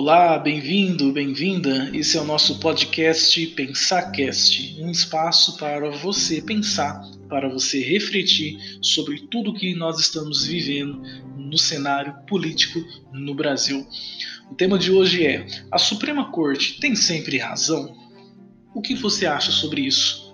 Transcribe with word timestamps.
Olá, 0.00 0.38
bem-vindo, 0.38 1.10
bem-vinda. 1.12 1.90
Esse 1.92 2.16
é 2.16 2.20
o 2.20 2.24
nosso 2.24 2.60
podcast 2.60 3.44
PensarCast, 3.48 4.76
um 4.80 4.92
espaço 4.92 5.56
para 5.56 5.90
você 5.90 6.40
pensar, 6.40 7.02
para 7.28 7.48
você 7.48 7.82
refletir 7.82 8.78
sobre 8.80 9.26
tudo 9.28 9.52
que 9.52 9.74
nós 9.74 9.98
estamos 9.98 10.46
vivendo 10.46 11.02
no 11.36 11.58
cenário 11.58 12.14
político 12.28 12.78
no 13.12 13.34
Brasil. 13.34 13.84
O 14.48 14.54
tema 14.54 14.78
de 14.78 14.92
hoje 14.92 15.26
é: 15.26 15.44
a 15.68 15.78
Suprema 15.78 16.30
Corte 16.30 16.78
tem 16.78 16.94
sempre 16.94 17.36
razão? 17.36 17.92
O 18.72 18.80
que 18.80 18.94
você 18.94 19.26
acha 19.26 19.50
sobre 19.50 19.80
isso? 19.80 20.32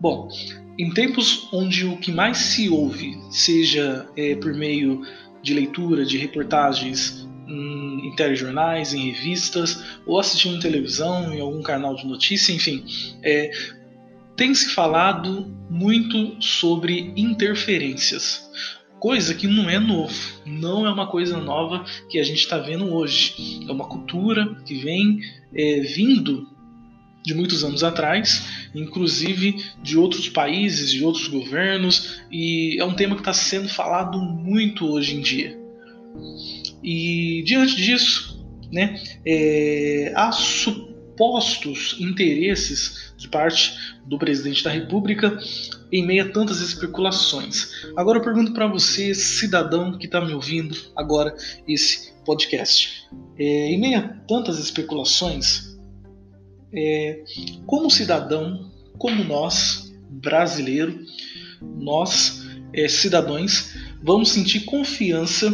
Bom, 0.00 0.28
em 0.76 0.90
tempos 0.90 1.48
onde 1.52 1.86
o 1.86 1.98
que 1.98 2.10
mais 2.10 2.38
se 2.38 2.68
ouve, 2.68 3.16
seja 3.30 4.08
é, 4.16 4.34
por 4.34 4.52
meio 4.54 5.02
de 5.40 5.54
leitura 5.54 6.04
de 6.04 6.18
reportagens 6.18 7.27
em, 7.48 8.14
telejornais, 8.14 8.92
em 8.92 9.10
revistas, 9.10 9.82
ou 10.06 10.18
assistindo 10.18 10.60
televisão, 10.60 11.32
em 11.32 11.40
algum 11.40 11.62
canal 11.62 11.94
de 11.94 12.06
notícia, 12.06 12.52
enfim, 12.52 12.84
é, 13.22 13.50
tem 14.36 14.54
se 14.54 14.70
falado 14.70 15.52
muito 15.68 16.36
sobre 16.40 17.12
interferências, 17.16 18.48
coisa 18.98 19.34
que 19.34 19.46
não 19.46 19.68
é 19.68 19.78
novo, 19.78 20.14
não 20.44 20.86
é 20.86 20.92
uma 20.92 21.06
coisa 21.06 21.38
nova 21.38 21.84
que 22.08 22.18
a 22.18 22.22
gente 22.22 22.38
está 22.38 22.58
vendo 22.58 22.92
hoje. 22.92 23.64
É 23.68 23.72
uma 23.72 23.88
cultura 23.88 24.56
que 24.64 24.74
vem 24.74 25.20
é, 25.54 25.80
vindo 25.80 26.48
de 27.24 27.34
muitos 27.34 27.62
anos 27.64 27.84
atrás, 27.84 28.68
inclusive 28.74 29.56
de 29.82 29.98
outros 29.98 30.28
países, 30.28 30.90
de 30.90 31.04
outros 31.04 31.26
governos, 31.28 32.20
e 32.30 32.80
é 32.80 32.84
um 32.84 32.94
tema 32.94 33.14
que 33.14 33.20
está 33.20 33.32
sendo 33.32 33.68
falado 33.68 34.18
muito 34.18 34.86
hoje 34.86 35.16
em 35.16 35.20
dia. 35.20 35.67
E 36.82 37.42
diante 37.44 37.76
disso, 37.76 38.44
né, 38.72 39.00
é, 39.26 40.12
há 40.14 40.30
supostos 40.32 41.96
interesses 41.98 43.12
de 43.16 43.28
parte 43.28 43.76
do 44.06 44.18
presidente 44.18 44.62
da 44.62 44.70
República 44.70 45.38
em 45.92 46.06
meio 46.06 46.24
a 46.24 46.28
tantas 46.28 46.60
especulações. 46.60 47.70
Agora 47.96 48.18
eu 48.18 48.22
pergunto 48.22 48.52
para 48.52 48.66
você, 48.66 49.14
cidadão 49.14 49.98
que 49.98 50.06
está 50.06 50.20
me 50.20 50.32
ouvindo 50.32 50.76
agora 50.94 51.34
esse 51.66 52.12
podcast, 52.24 53.08
é, 53.38 53.72
em 53.72 53.80
meio 53.80 53.98
a 53.98 54.02
tantas 54.02 54.58
especulações, 54.58 55.78
é, 56.72 57.24
como 57.66 57.90
cidadão, 57.90 58.70
como 58.98 59.24
nós, 59.24 59.94
brasileiro, 60.10 61.00
nós, 61.62 62.46
é, 62.72 62.86
cidadãos, 62.88 63.74
vamos 64.02 64.30
sentir 64.30 64.60
confiança 64.60 65.50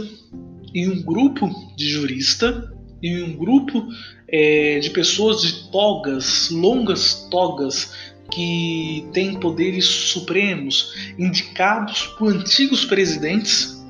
em 0.75 0.89
um 0.89 1.03
grupo 1.03 1.48
de 1.77 1.89
jurista, 1.89 2.73
em 3.03 3.23
um 3.23 3.37
grupo 3.37 3.87
é, 4.28 4.78
de 4.81 4.91
pessoas 4.91 5.42
de 5.42 5.70
togas, 5.70 6.50
longas 6.50 7.28
togas, 7.31 7.92
que 8.31 9.06
têm 9.12 9.39
poderes 9.39 9.84
supremos, 9.84 10.95
indicados 11.19 12.06
por 12.19 12.33
antigos 12.33 12.84
presidentes 12.84 13.84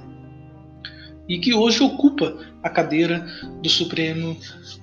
e 1.28 1.38
que 1.38 1.54
hoje 1.54 1.82
ocupa 1.82 2.36
a 2.62 2.68
cadeira 2.68 3.26
do 3.62 3.68
Supremo 3.70 4.36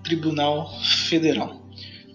Tribunal 0.03 0.71
Federal 1.07 1.61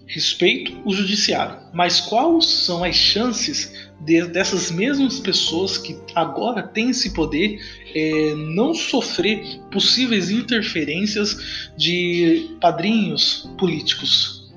respeito 0.07 0.81
o 0.85 0.93
judiciário, 0.93 1.59
mas 1.73 1.99
quais 1.99 2.45
são 2.45 2.83
as 2.83 2.95
chances 2.95 3.73
de, 3.99 4.25
dessas 4.27 4.71
mesmas 4.71 5.19
pessoas 5.19 5.77
que 5.77 5.97
agora 6.15 6.63
têm 6.63 6.91
esse 6.91 7.13
poder 7.13 7.59
é, 7.93 8.33
não 8.35 8.73
sofrer 8.73 9.59
possíveis 9.71 10.29
interferências 10.29 11.69
de 11.77 12.55
padrinhos 12.61 13.49
políticos? 13.57 14.49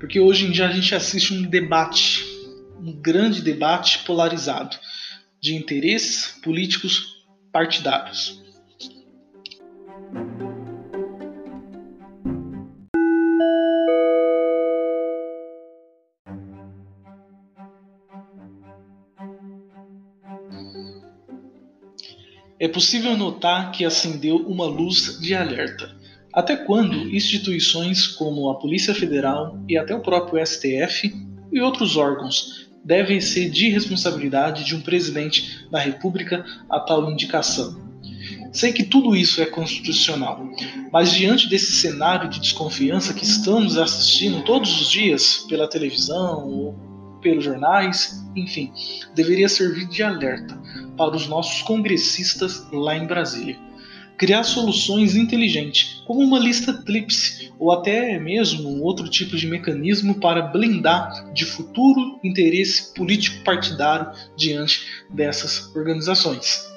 Porque 0.00 0.18
hoje 0.18 0.46
em 0.46 0.50
dia 0.50 0.66
a 0.66 0.72
gente 0.72 0.94
assiste 0.96 1.32
um 1.32 1.42
debate, 1.42 2.24
um 2.80 2.92
grande 2.92 3.40
debate 3.40 4.00
polarizado 4.00 4.76
de 5.40 5.54
interesses 5.54 6.40
políticos 6.42 7.24
partidários. 7.52 8.42
É 22.62 22.68
possível 22.68 23.16
notar 23.16 23.72
que 23.72 23.84
acendeu 23.84 24.36
uma 24.36 24.66
luz 24.66 25.18
de 25.18 25.34
alerta. 25.34 25.96
Até 26.32 26.54
quando 26.54 27.12
instituições 27.12 28.06
como 28.06 28.48
a 28.48 28.54
Polícia 28.54 28.94
Federal 28.94 29.58
e 29.68 29.76
até 29.76 29.92
o 29.92 29.98
próprio 29.98 30.40
STF 30.46 31.12
e 31.50 31.60
outros 31.60 31.96
órgãos 31.96 32.70
devem 32.84 33.20
ser 33.20 33.50
de 33.50 33.68
responsabilidade 33.68 34.62
de 34.62 34.76
um 34.76 34.80
presidente 34.80 35.66
da 35.72 35.80
República 35.80 36.46
a 36.70 36.78
tal 36.78 37.10
indicação? 37.10 37.82
Sei 38.52 38.72
que 38.72 38.84
tudo 38.84 39.16
isso 39.16 39.42
é 39.42 39.46
constitucional, 39.46 40.48
mas 40.92 41.10
diante 41.10 41.48
desse 41.48 41.72
cenário 41.72 42.30
de 42.30 42.38
desconfiança 42.38 43.12
que 43.12 43.24
estamos 43.24 43.76
assistindo 43.76 44.44
todos 44.44 44.80
os 44.80 44.88
dias 44.88 45.44
pela 45.48 45.66
televisão 45.66 46.48
ou 46.48 47.18
pelos 47.20 47.42
jornais, 47.42 48.24
enfim, 48.36 48.72
deveria 49.16 49.48
servir 49.48 49.88
de 49.88 50.04
alerta 50.04 50.62
para 51.02 51.16
os 51.16 51.26
nossos 51.26 51.62
congressistas 51.62 52.64
lá 52.72 52.96
em 52.96 53.08
Brasília. 53.08 53.58
Criar 54.16 54.44
soluções 54.44 55.16
inteligentes, 55.16 56.00
como 56.06 56.20
uma 56.20 56.38
lista 56.38 56.72
tríplice 56.72 57.50
ou 57.58 57.72
até 57.72 58.20
mesmo 58.20 58.70
um 58.70 58.80
outro 58.82 59.08
tipo 59.08 59.36
de 59.36 59.48
mecanismo 59.48 60.20
para 60.20 60.42
blindar 60.42 61.32
de 61.32 61.44
futuro 61.44 62.20
interesse 62.22 62.94
político 62.94 63.42
partidário 63.42 64.12
diante 64.36 64.86
dessas 65.10 65.74
organizações. 65.74 66.70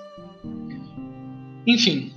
Enfim, 1.68 2.12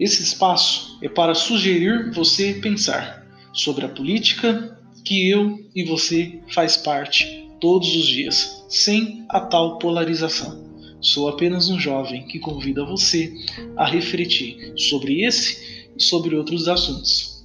esse 0.00 0.22
espaço 0.22 0.98
é 1.02 1.10
para 1.10 1.34
sugerir 1.34 2.10
você 2.14 2.54
pensar 2.54 3.26
sobre 3.52 3.84
a 3.84 3.88
política 3.90 4.78
que 5.04 5.28
eu 5.28 5.58
e 5.74 5.84
você 5.84 6.40
faz 6.54 6.74
parte 6.74 7.50
todos 7.60 7.94
os 7.94 8.06
dias, 8.06 8.64
sem 8.70 9.26
a 9.28 9.40
tal 9.40 9.78
polarização. 9.78 10.73
Sou 11.04 11.28
apenas 11.28 11.68
um 11.68 11.78
jovem 11.78 12.26
que 12.26 12.38
convida 12.38 12.82
você 12.82 13.30
a 13.76 13.84
refletir 13.84 14.72
sobre 14.76 15.22
esse 15.22 15.90
e 15.96 16.02
sobre 16.02 16.34
outros 16.34 16.66
assuntos. 16.66 17.44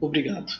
Obrigado. 0.00 0.50